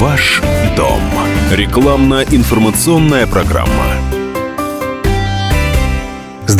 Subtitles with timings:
[0.00, 0.40] Ваш
[0.78, 1.02] дом.
[1.52, 4.09] Рекламно-информационная программа.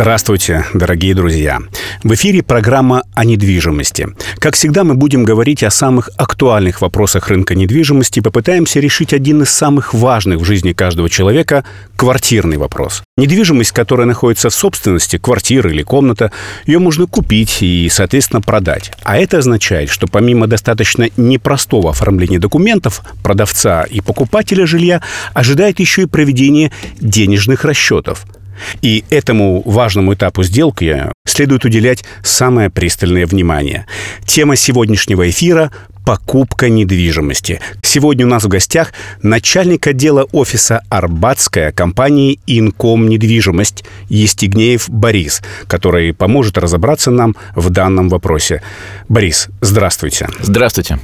[0.00, 1.58] Здравствуйте, дорогие друзья!
[2.04, 4.08] В эфире программа о недвижимости.
[4.38, 9.42] Как всегда, мы будем говорить о самых актуальных вопросах рынка недвижимости и попытаемся решить один
[9.42, 11.66] из самых важных в жизни каждого человека–
[11.96, 13.02] квартирный вопрос.
[13.18, 16.32] Недвижимость, которая находится в собственности, квартира или комната,
[16.64, 18.92] ее можно купить и, соответственно, продать.
[19.02, 25.02] А это означает, что помимо достаточно непростого оформления документов продавца и покупателя жилья,
[25.34, 28.24] ожидает еще и проведение денежных расчетов–
[28.82, 33.86] и этому важному этапу сделки следует уделять самое пристальное внимание.
[34.24, 35.70] Тема сегодняшнего эфира
[36.04, 37.60] покупка недвижимости.
[37.82, 46.14] Сегодня у нас в гостях начальник отдела офиса Арбатская компании «Инком недвижимость» Естигнеев Борис, который
[46.14, 48.62] поможет разобраться нам в данном вопросе.
[49.08, 50.28] Борис, здравствуйте.
[50.40, 50.98] Здравствуйте.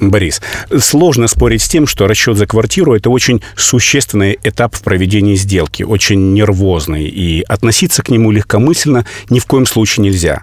[0.00, 0.40] Борис,
[0.78, 5.82] сложно спорить с тем, что расчет за квартиру– это очень существенный этап в проведении сделки,
[5.82, 10.42] очень нервозный, и относиться к нему легкомысленно ни в коем случае нельзя.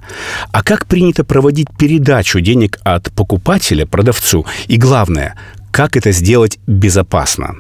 [0.52, 4.46] А как принято проводить передачу денег от покупателя покупателя продавцу.
[4.68, 5.36] И главное,
[5.72, 7.56] как это сделать безопасно.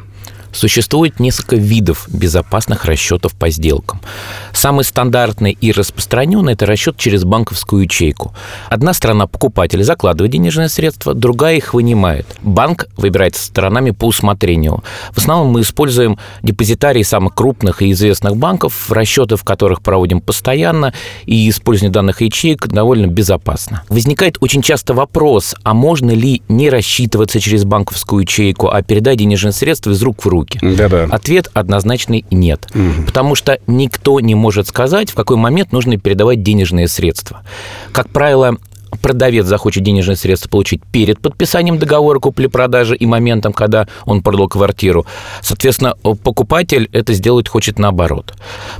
[0.53, 4.01] Существует несколько видов безопасных расчетов по сделкам.
[4.53, 8.33] Самый стандартный и распространенный– это расчет через банковскую ячейку.
[8.69, 12.25] Одна сторона покупателя закладывает денежные средства, другая их вынимает.
[12.41, 14.83] Банк выбирает сторонами по усмотрению.
[15.11, 20.93] В основном мы используем депозитарии самых крупных и известных банков, расчеты в которых проводим постоянно,
[21.25, 23.83] и использование данных ячеек довольно безопасно.
[23.87, 29.53] Возникает очень часто вопрос, а можно ли не рассчитываться через банковскую ячейку, а передать денежные
[29.53, 30.40] средства из рук в руки?
[30.41, 30.59] Руки?
[30.61, 31.03] Да-да.
[31.05, 32.67] Ответ однозначный нет.
[32.73, 33.05] Мгм.
[33.05, 37.41] Потому что никто не может сказать, в какой момент нужно передавать денежные средства.
[37.91, 38.57] Как правило,
[39.01, 45.05] продавец захочет денежные средства получить перед подписанием договора купли-продажи и моментом, когда он продал квартиру.
[45.41, 48.33] Соответственно, покупатель это сделать хочет наоборот.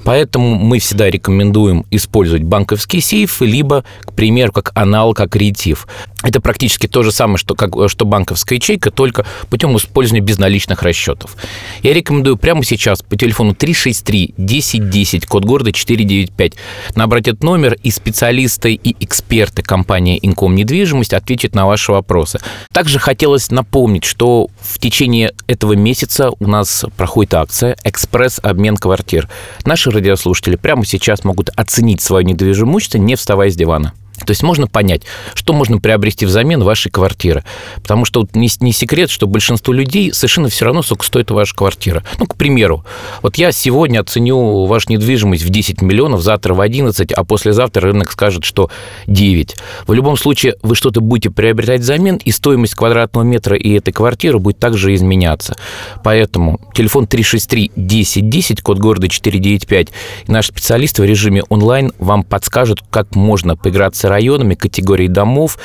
[0.04, 5.88] Поэтому мы всегда рекомендуем использовать банковский сейф, либо, к примеру, как аналог аккредитив.
[6.24, 11.36] Это практически то же самое, что, как, что банковская ячейка, только путем использования безналичных расчетов.
[11.82, 16.54] Я рекомендую прямо сейчас по телефону 363 1010, код города 495,
[16.96, 22.40] набрать этот номер, и специалисты, и эксперты компании Инком недвижимость ответят на ваши вопросы.
[22.74, 29.30] Также хотелось напомнить, что в течение этого месяца у нас проходит акция «Экспресс-обмен квартир».
[29.66, 33.94] Наши радиослушатели прямо сейчас могут оценить свое недвижимое имущество, не вставая с дивана.
[34.26, 37.44] То есть можно понять, что можно приобрести взамен вашей квартиры.
[37.78, 41.56] Потому что вот не, не секрет, что большинству людей совершенно все равно, сколько стоит ваша
[41.56, 42.04] квартира.
[42.20, 42.86] Ну, к примеру,
[43.22, 48.12] вот я сегодня оценю вашу недвижимость в 10 миллионов, завтра в 11, а послезавтра рынок
[48.12, 48.70] скажет, что
[49.08, 49.56] 9.
[49.88, 54.40] В любом случае, вы что-то будете приобретать взамен, и стоимость квадратного метра и этой квартиры
[54.40, 55.56] будет также изменяться.
[56.04, 59.88] Поэтому телефон 363 1010, код города 495,
[60.28, 65.58] и наши специалисты в режиме онлайн вам подскажут, как можно поиграться районами, категорией домов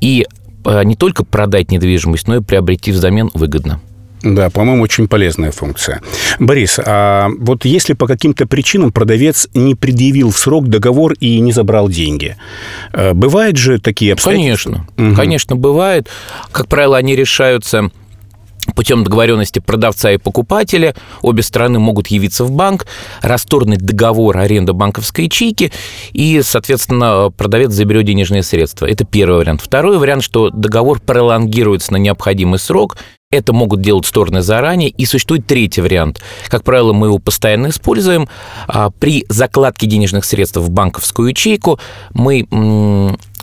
[0.00, 0.26] и
[0.64, 3.80] э, не только продать недвижимость, но и приобрести взамен выгодно.
[4.22, 6.00] Да, по-моему, очень полезная функция.
[6.38, 11.52] Борис, а вот если по каким-то причинам продавец не предъявил в срок договор и не
[11.52, 12.36] забрал деньги,
[12.94, 14.70] э, бывают же такие обстоятельства?
[14.70, 15.16] Конечно, Мгм.
[15.16, 16.08] конечно, бывает.
[16.52, 17.90] Как правило, они решаются
[18.74, 20.94] путем договоренности продавца и покупателя.
[21.22, 22.86] Обе стороны могут явиться в банк,
[23.22, 25.72] расторгнуть договор аренды банковской ячейки,
[26.12, 28.86] и, соответственно, продавец заберет денежные средства.
[28.86, 29.60] Это первый вариант.
[29.62, 32.96] Второй вариант, что договор пролонгируется на необходимый срок,
[33.34, 34.90] это могут делать стороны заранее.
[34.90, 36.22] И существует третий вариант.
[36.48, 38.28] Как правило, мы его постоянно используем.
[38.68, 41.80] А, При закладке денежных средств в банковскую ячейку
[42.12, 42.46] мы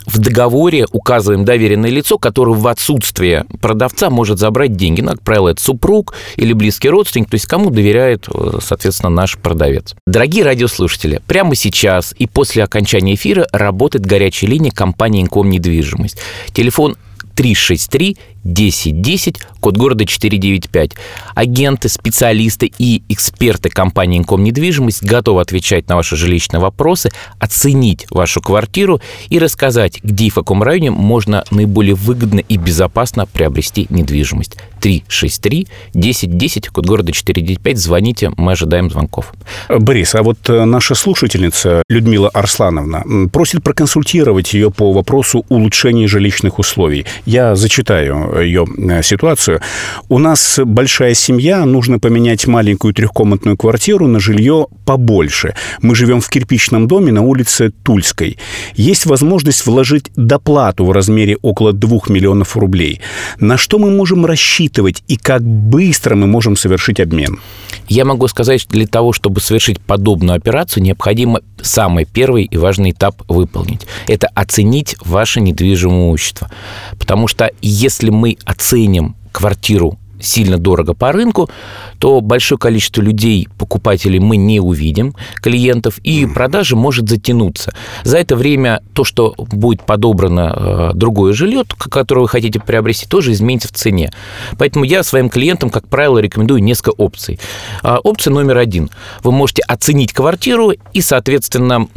[0.06, 5.00] в договоре указываем доверенное лицо, которое в отсутствие продавца может забрать деньги.
[5.00, 9.38] Ну, как правило, это супруг или близкий родственник, то есть кому доверяет, э, соответственно, наш
[9.38, 9.94] продавец.
[10.06, 16.18] Дорогие радиослушатели, прямо сейчас и после окончания эфира работает горячая линия компании «Инком недвижимость».
[16.52, 16.96] Телефон
[17.34, 20.92] 363 1010, код города 495.
[21.34, 28.40] Агенты, специалисты и эксперты компании «Инком недвижимость» готовы отвечать на ваши жилищные вопросы, оценить вашу
[28.40, 34.56] квартиру и рассказать, где и в каком районе можно наиболее выгодно и безопасно приобрести недвижимость.
[34.80, 37.78] 363 1010, код города 495.
[37.78, 39.32] Звоните, мы ожидаем звонков.
[39.68, 46.58] Борис, а вот э, наша слушательница Людмила Арслановна просит проконсультировать ее по вопросу улучшения жилищных
[46.58, 47.06] условий.
[47.26, 49.60] Я зачитаю ее э, ситуацию.
[50.08, 55.54] У нас большая семья, нужно поменять маленькую трехкомнатную квартиру на жилье побольше.
[55.80, 58.38] Мы живем в кирпичном доме на улице Тульской.
[58.74, 63.00] Есть возможность вложить доплату в размере около 2 миллионов рублей.
[63.38, 67.40] На что мы можем рассчитывать и как быстро мы можем совершить обмен?
[67.88, 72.90] Я могу сказать, что для того, чтобы совершить подобную операцию, необходимо самый первый и важный
[72.90, 73.86] этап выполнить.
[74.06, 76.50] Это оценить ваше недвижимое имущество.
[76.98, 78.10] Потому что если
[78.44, 81.50] оценим квартиру сильно дорого по рынку,
[81.98, 87.72] то большое количество людей, покупателей мы не увидим, клиентов, и продажа может затянуться.
[88.04, 93.32] За это время то, что будет подобрано э, другое жилье, которое вы хотите приобрести, тоже
[93.32, 94.12] изменится в цене.
[94.58, 97.38] Поэтому я своим клиентам, как правило, рекомендую несколько опций.
[97.82, 98.90] А, опция номер один.
[99.22, 101.88] Вы можете оценить квартиру, и, соответственно,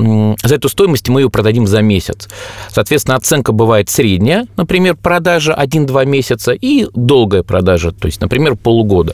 [0.44, 2.27] за эту стоимость мы ее продадим за месяц.
[2.69, 8.56] Соответственно, оценка бывает средняя, например, продажа 1-2 месяца, и долгая продажа, то есть есть, например,
[8.56, 9.13] полугода.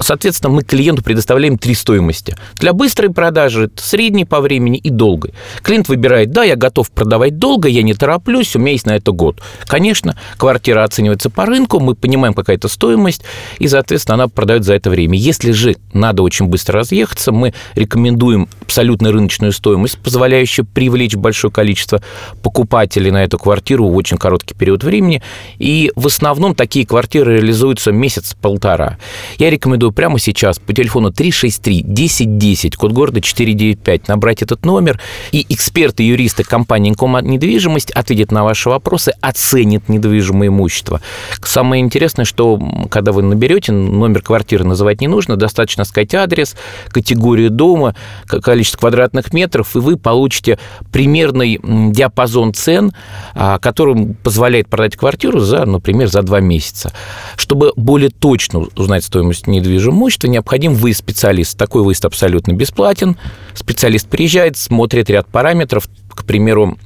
[0.00, 2.36] Соответственно, мы клиенту предоставляем три стоимости.
[2.54, 5.34] Для быстрой продажи, средней по времени и долгой.
[5.62, 9.12] Клиент выбирает, да, я готов продавать долго, я не тороплюсь, у меня есть на это
[9.12, 9.40] год.
[9.66, 13.22] Конечно, квартира оценивается по рынку, мы понимаем, какая то стоимость,
[13.58, 15.18] и, соответственно, она продает за это время.
[15.18, 22.00] Если же надо очень быстро разъехаться, мы рекомендуем абсолютно рыночную стоимость, позволяющую привлечь большое количество
[22.42, 25.22] покупателей на эту квартиру в очень короткий период времени.
[25.58, 28.98] И в основном такие квартиры реализуются месяц-полтора.
[29.38, 35.00] Я рекомендую прямо сейчас по телефону 363 1010, код города 495, набрать этот номер,
[35.32, 41.00] и эксперты, юристы компании «Инком недвижимость» ответят на ваши вопросы, оценят недвижимое имущество.
[41.42, 42.60] Самое интересное, что
[42.90, 46.56] когда вы наберете, номер квартиры называть не нужно, достаточно сказать адрес,
[46.88, 47.94] категорию дома,
[48.26, 50.58] количество квадратных метров, и вы получите
[50.92, 52.92] примерный диапазон цен,
[53.34, 56.92] а, который позволяет продать квартиру за, например, за два месяца.
[57.36, 61.58] Чтобы более точно узнать стоимость недвижимого имущества, необходим выезд специалиста.
[61.58, 63.16] Такой выезд абсолютно бесплатен.
[63.54, 66.76] Специалист приезжает, смотрит ряд параметров, к примеру,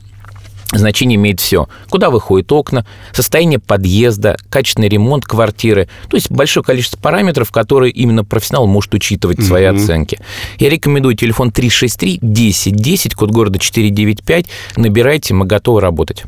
[0.73, 1.69] Значение имеет все.
[1.89, 5.89] Куда выходят окна, состояние подъезда, качественный ремонт квартиры.
[6.09, 9.83] То есть большое количество параметров, которые именно профессионал может учитывать в своей mm-hmm.
[9.83, 10.21] оценке.
[10.59, 14.47] Я рекомендую телефон 363 10 10, код города 495.
[14.77, 16.25] Набирайте, мы готовы работать.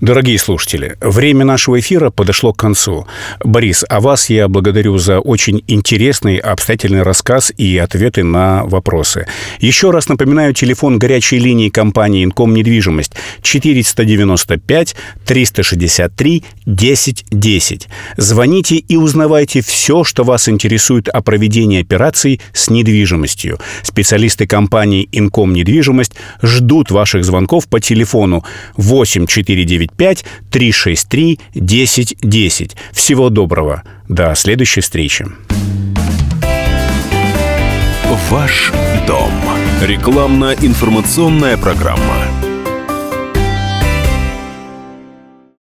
[0.00, 3.06] Дорогие слушатели, время нашего эфира подошло к концу.
[3.44, 9.26] Борис, а вас я благодарю за очень интересный, обстоятельный рассказ и ответы на вопросы.
[9.60, 13.12] Еще раз напоминаю, телефон горячей линии компании «Инком недвижимость»
[13.42, 14.96] 495
[15.26, 17.88] 363 1010.
[18.16, 23.58] Звоните и узнавайте все, что вас интересует о проведении операций с недвижимостью.
[23.82, 26.12] Специалисты компании «Инком недвижимость»
[26.42, 28.44] ждут ваших звонков по телефону
[28.76, 29.26] 8
[29.64, 32.76] 495 363 1010.
[32.92, 33.82] Всего доброго.
[34.08, 35.26] До следующей встречи.
[38.30, 38.72] Ваш
[39.06, 39.30] дом.
[39.82, 42.39] Рекламно-информационная программа.